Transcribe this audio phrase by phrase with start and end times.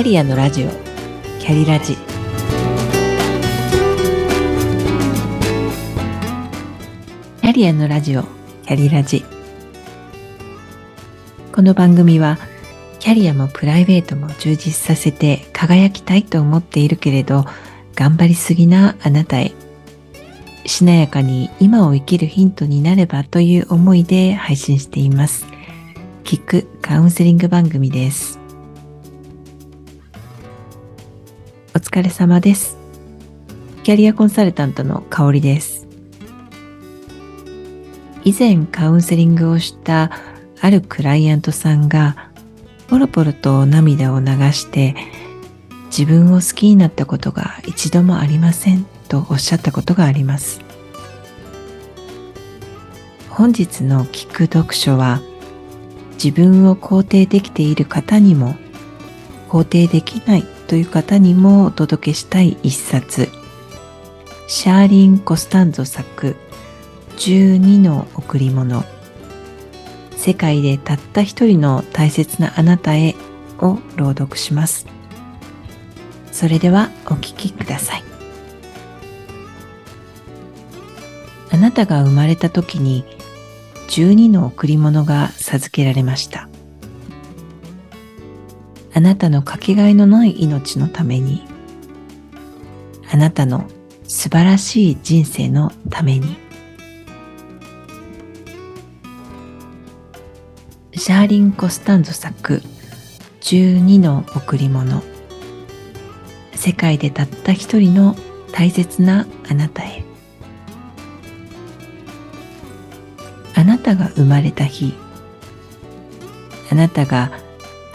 [0.00, 0.70] キャリアのラジオ。
[1.40, 1.94] キャリラジ。
[7.42, 8.22] キャリアのラジオ。
[8.22, 9.22] キャリラジ。
[11.52, 12.38] この番組は
[12.98, 17.44] キャリアもプライベートも充実させて輝きたいと思っているけれど
[17.94, 19.52] 頑張りすぎなあなたへ。
[20.64, 25.44] しなやかに今を生きるヒントになればという思いで配信しています。
[26.24, 28.39] 聞くカウンセリング番組です。
[31.72, 32.76] お疲れ様です。
[33.84, 35.86] キャリアコンサルタントの香りです。
[38.24, 40.10] 以前カウンセリングをした
[40.60, 42.30] あるクライアントさんが
[42.88, 44.96] ポロポロと涙を流して
[45.86, 50.60] 自分を好きになったことが一度もありませんとおっしゃったことがあります。
[53.28, 55.20] 本日の聞く読書は
[56.14, 58.56] 自分を肯定できている方にも
[59.48, 63.28] 肯定できないという方にもお届けしたい一冊
[64.46, 66.36] シャーリン・コスタンゾ作
[67.16, 68.84] 12の贈り物
[70.16, 73.16] 世界でたった一人の大切なあなたへ
[73.58, 74.86] を朗読します。
[76.30, 78.04] それではお聞きください。
[81.50, 83.04] あなたが生まれた時に
[83.88, 86.49] 12の贈り物が授けられました。
[88.92, 91.44] あなたのかけがえのない命のために、
[93.12, 93.68] あなたの
[94.04, 96.36] 素晴らしい人生のために、
[100.94, 102.62] シャーリン・コスタンゾ作
[103.40, 105.02] 12の贈り物。
[106.54, 108.16] 世界でたった一人の
[108.52, 110.04] 大切なあなたへ。
[113.54, 114.94] あなたが生まれた日。
[116.70, 117.32] あなたが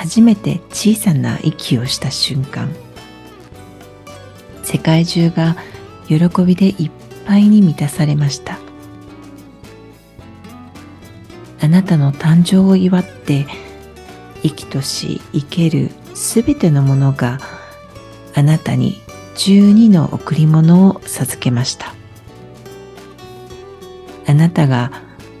[0.00, 2.74] 初めて小さな息をした瞬間
[4.62, 5.56] 世界中が
[6.08, 6.90] 喜びでいっ
[7.26, 8.58] ぱいに満たされました。
[11.60, 13.46] あなたの誕生を祝って
[14.42, 17.38] 生きとし生けるすべてのものが
[18.34, 19.02] あなたに
[19.34, 21.94] 12の贈り物を授けました。
[24.26, 24.92] あなたが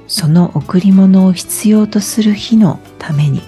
[0.06, 3.40] その贈り物を必要とする日のために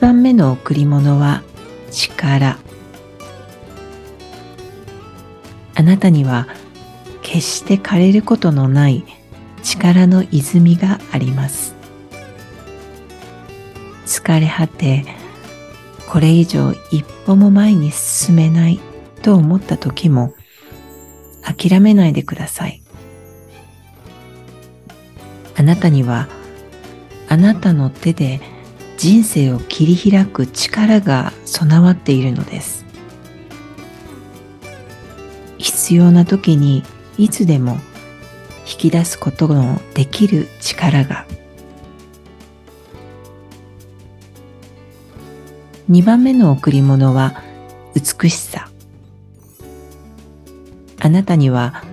[0.00, 1.42] 一番目の贈り物は
[1.90, 2.58] 力
[5.74, 6.48] あなたには
[7.20, 9.04] 決して枯れることのない
[9.62, 11.76] 力の泉があります
[14.06, 15.04] 疲れ果て
[16.08, 18.80] これ以上一歩も前に進めない
[19.20, 20.32] と思った時も
[21.42, 22.82] 諦めないでください。
[25.56, 26.26] あなたには
[27.28, 28.40] あなたの手で
[29.00, 32.84] 人生を切り開く力が備わっているのです。
[35.56, 36.82] 必要な時に
[37.16, 37.78] いつでも
[38.70, 41.24] 引き出すことのできる力が
[45.90, 47.42] 2番目の贈り物は
[47.94, 48.68] 美しさ
[51.00, 51.84] あなたには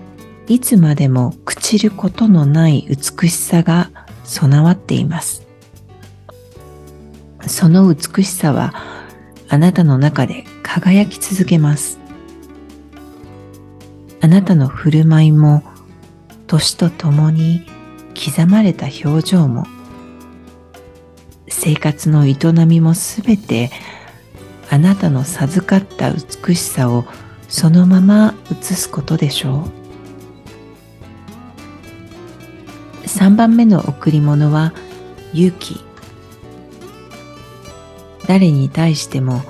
[0.47, 3.91] いつまでも朽ちることのない美しさが
[4.25, 5.46] 備わっています。
[7.47, 8.73] その美しさは
[9.49, 11.99] あなたの中で輝き続けます。
[14.19, 15.63] あなたの振る舞いも
[16.47, 17.65] 年とともに
[18.13, 19.65] 刻まれた表情も
[21.47, 22.35] 生活の営
[22.67, 23.69] みもすべて
[24.69, 27.05] あなたの授かった美しさを
[27.47, 29.69] そのまま移すことでしょ
[33.03, 34.73] う3番目の贈り物は
[35.33, 35.86] 勇気
[38.27, 39.41] 誰に対しても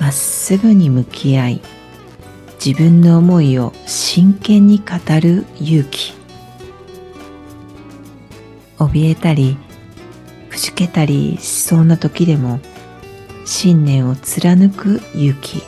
[0.00, 1.60] まっすぐに向き合い
[2.64, 6.14] 自分の思いを真剣に語る勇気
[8.78, 9.56] 怯えたり
[10.50, 12.60] くじけたりしそうな時でも
[13.44, 15.62] 信念を貫く勇気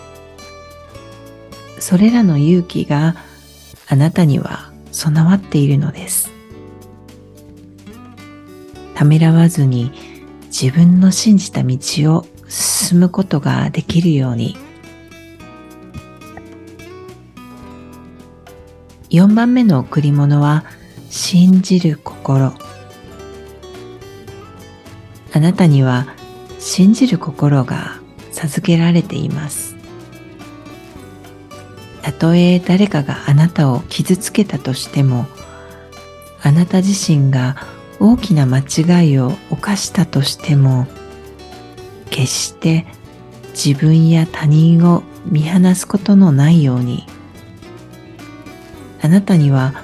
[1.78, 3.14] それらの勇気が
[3.88, 6.32] あなたには備わっているのです。
[8.94, 9.92] ためらわずに
[10.46, 11.76] 自分の信じた道
[12.14, 12.26] を
[12.86, 14.56] 進むことができるように。
[19.10, 20.64] 4番目の贈り物は
[21.10, 22.52] 信じる心。
[25.32, 26.06] あなたには
[26.60, 28.00] 信じる心が
[28.30, 29.74] 授けられています。
[32.02, 35.26] たとえ誰かがあなたを傷つけたとしても
[36.40, 37.56] あなた自身が
[37.98, 40.86] 大きな間違いを犯したとしても
[42.16, 42.86] 決して
[43.50, 47.04] 自分や他人を見放すことのないように。
[49.02, 49.74] あなたには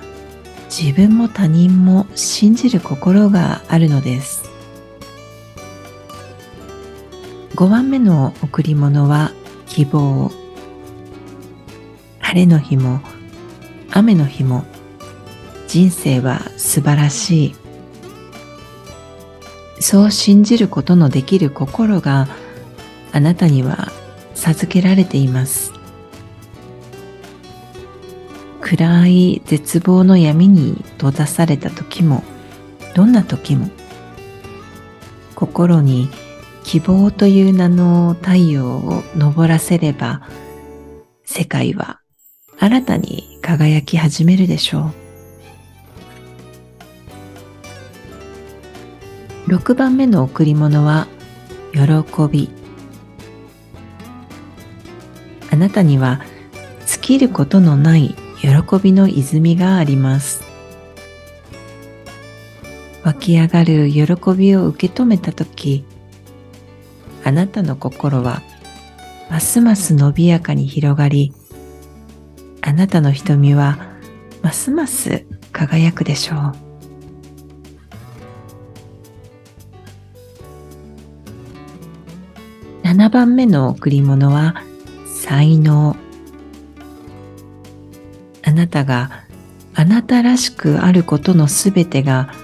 [0.71, 4.51] 自分も他人も信じる心があるのです。
[7.55, 9.33] 5番目の贈り物は
[9.67, 10.33] 希望。
[12.19, 13.01] 晴れの日も
[13.91, 14.65] 雨の日も
[15.69, 17.62] 人生は素晴らしい。
[19.83, 22.29] そう信じることのできる心が
[23.13, 23.93] あなたには
[24.35, 25.73] 授けられています。
[28.61, 32.25] 暗い絶望の闇に閉ざされた時も
[32.95, 33.69] どんな時も
[35.35, 36.09] 心に
[36.65, 40.23] 希望という名の太陽を昇らせれば
[41.25, 42.01] 世界は
[42.59, 45.02] 新たに輝き始めるでしょう。
[49.53, 51.09] 6番目の贈り物は
[51.75, 51.83] 喜
[52.27, 52.49] び。
[55.51, 56.23] あなたには
[56.87, 58.49] 尽きることのない喜
[58.83, 60.43] びの泉があります。
[63.05, 64.05] 湧き上がる喜
[64.35, 65.85] びを受け止めたとき
[67.23, 68.43] あなたの心は
[69.29, 71.35] ますます伸びやかに広がり
[72.63, 73.77] あなたの瞳は
[74.41, 76.37] ますます輝くでしょ
[76.69, 76.72] う。
[82.93, 84.55] 7番目の贈り物は
[85.07, 85.97] 才能。
[88.43, 89.25] あなたが
[89.75, 92.35] あなたらしくあることのすべてが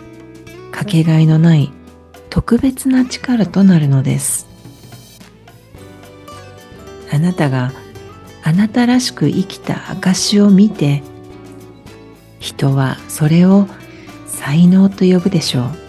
[0.72, 1.70] かけがえのない
[2.30, 4.46] 特別な力となるのです。
[7.12, 7.74] あなたが
[8.42, 11.02] あなたらしく生きた証を見て
[12.38, 13.66] 人はそれを
[14.26, 15.87] 才能と呼ぶでしょう。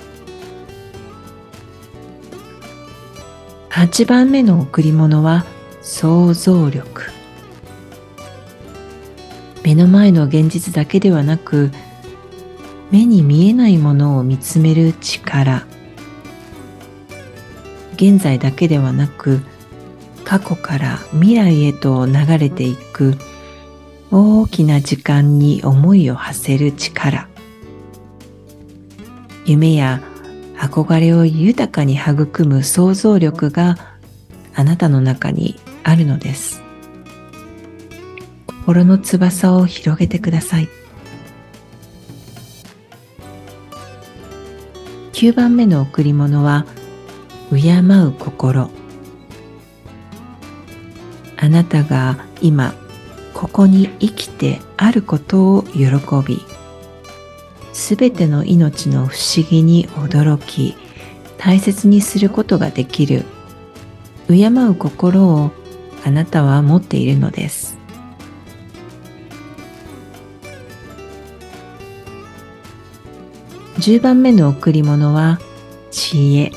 [3.80, 5.46] 8番目の贈り物は
[5.82, 7.04] 想像力。
[9.64, 11.72] 目の前の現実だけではなく
[12.92, 15.66] 目に見えないものを見つめる力。
[17.94, 19.40] 現在だけではなく
[20.26, 23.18] 過去から未来へと流れていく
[24.12, 27.30] 大きな時間に思いを馳せる力。
[29.46, 30.02] 夢や
[30.60, 33.78] 憧れを豊かに育む想像力が
[34.54, 36.62] あなたの中にあるのです。
[38.48, 40.70] 心の翼を広げてください。
[45.14, 46.66] 9番目の贈り物は
[47.52, 48.70] 敬う心。
[51.38, 52.74] あなたが今
[53.34, 55.86] ここに生きてあることを喜
[56.26, 56.42] び
[57.80, 60.76] すべての命の不思議に驚き
[61.38, 63.24] 大切にすることができる
[64.28, 65.52] 敬う心を
[66.06, 67.78] あなたは持っているのです。
[73.78, 75.40] 10番目の贈り物は
[75.90, 76.52] 知恵。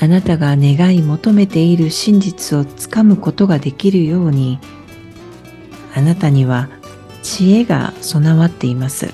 [0.00, 4.58] あなたが願い求めている真実をつかむことができるように
[5.94, 6.68] あなたには
[7.26, 9.12] 知恵が備わっています。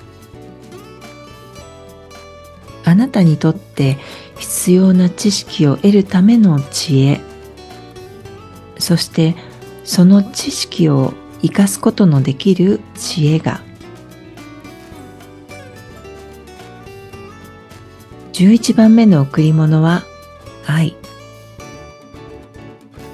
[2.84, 3.96] あなたにとって
[4.38, 7.20] 必要な知識を得るための知恵。
[8.78, 9.34] そして
[9.84, 13.62] その知識を生かすことのできる知恵が。
[18.34, 20.02] 11番目の贈り物は
[20.66, 20.94] 愛。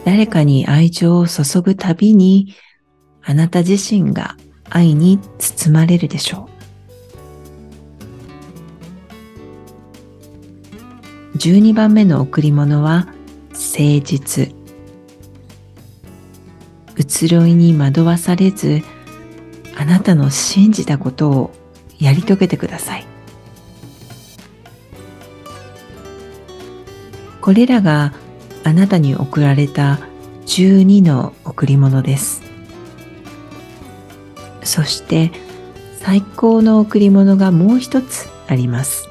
[0.04, 2.56] 誰かに愛情を注ぐたびに、
[3.22, 4.37] あなた自身が
[4.70, 6.48] 愛に包まれるでしょ
[11.34, 11.38] う。
[11.38, 13.06] 12番目の贈り物は
[13.52, 14.52] 誠実。
[16.96, 18.82] 移ろいに惑わされず、
[19.76, 21.50] あなたの信じたことを
[21.98, 23.06] やり遂げてください。
[27.40, 28.12] これらが
[28.64, 30.00] あなたに贈られた
[30.46, 32.47] 12の贈り物です。
[34.68, 35.32] そして
[35.98, 39.08] 最高の贈り物がもう一つあります。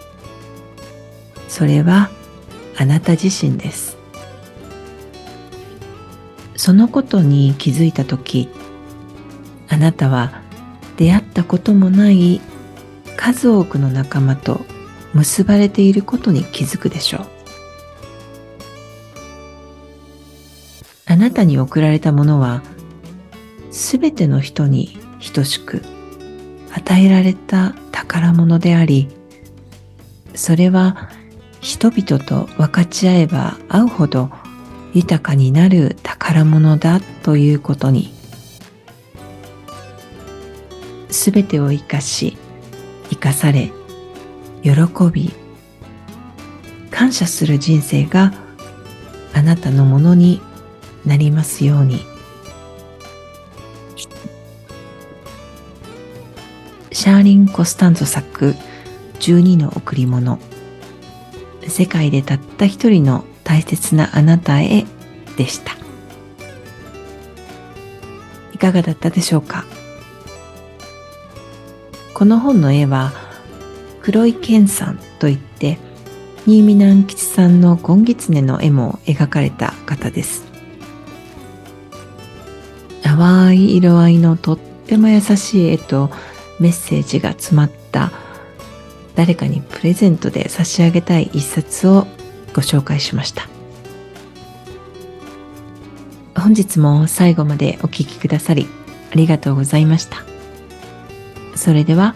[1.50, 2.12] それは
[2.78, 3.98] あなた自身です。
[6.56, 8.50] そのことに気づいたとき、
[9.68, 10.42] あなたは
[10.96, 12.40] 出会ったこともない
[13.18, 14.62] 数多くの仲間と
[15.16, 17.28] 結ばれていることに気づくでしょう。
[21.08, 22.62] あなたに贈られたものは
[23.72, 25.82] すべての人に等しく
[26.74, 29.10] 与えられた宝物であり
[30.36, 31.10] それは
[31.60, 34.30] 人々と分かち合えば会うほど
[34.94, 38.14] 豊かになる宝物だということに
[41.10, 42.38] すべてを生かし
[43.10, 43.72] 生かされ
[44.64, 44.72] 喜
[45.12, 45.34] び
[46.92, 48.34] 感謝する人生が
[49.34, 50.42] あなたのものに
[51.06, 52.17] なりますように。
[57.08, 58.54] シャーリン・コスタンゾ作
[59.22, 60.40] 12の贈り物。
[61.66, 64.84] 世界でたった一人の大切なあなたへ
[65.38, 65.72] でした。
[68.54, 69.64] いかがだったでしょうか？
[72.14, 73.14] この本の絵は
[74.02, 75.78] 黒井健さんといって
[76.46, 80.44] 新見南吉さんのゴンギツネの絵も描かれた方です。
[83.02, 86.10] 淡い色合いのとっても優しい絵と
[86.60, 88.12] メッセージが詰まった
[89.16, 92.08] 誰かにプレゼントで差し上げたい一冊を
[92.54, 93.48] ご紹介しました。
[96.40, 98.68] 本日も最後までお聴きくださり
[99.12, 100.24] ありがとうございました。
[101.56, 102.16] それでは